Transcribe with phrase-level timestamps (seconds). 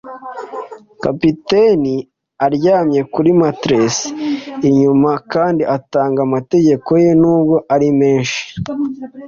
[1.03, 1.93] capitaine
[2.45, 3.97] aryamye kuri matelas
[4.69, 8.41] inyuma kandi atanga amategeko ye, nubwo ari menshi